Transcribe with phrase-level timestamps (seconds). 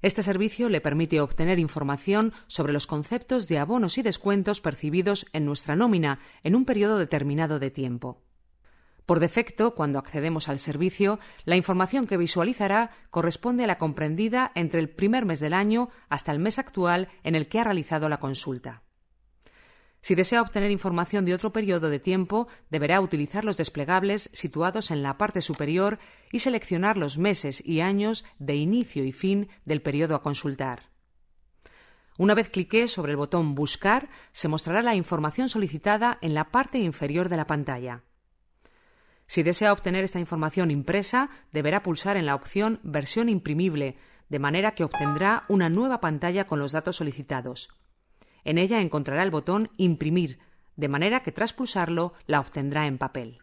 [0.00, 5.44] Este servicio le permite obtener información sobre los conceptos de abonos y descuentos percibidos en
[5.44, 8.22] nuestra nómina en un periodo determinado de tiempo.
[9.06, 14.80] Por defecto, cuando accedemos al servicio, la información que visualizará corresponde a la comprendida entre
[14.80, 18.18] el primer mes del año hasta el mes actual en el que ha realizado la
[18.18, 18.82] consulta.
[20.08, 25.02] Si desea obtener información de otro periodo de tiempo, deberá utilizar los desplegables situados en
[25.02, 25.98] la parte superior
[26.32, 30.88] y seleccionar los meses y años de inicio y fin del periodo a consultar.
[32.16, 36.78] Una vez clique sobre el botón Buscar, se mostrará la información solicitada en la parte
[36.78, 38.02] inferior de la pantalla.
[39.26, 43.98] Si desea obtener esta información impresa, deberá pulsar en la opción Versión imprimible,
[44.30, 47.68] de manera que obtendrá una nueva pantalla con los datos solicitados.
[48.44, 50.38] En ella encontrará el botón Imprimir,
[50.76, 53.38] de manera que tras pulsarlo la obtendrá en papel.